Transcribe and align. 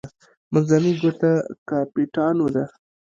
منځنۍ 0.51 0.93
ګوته 1.01 1.31
کاپیټانو 1.69 2.45
ده. 2.55 2.63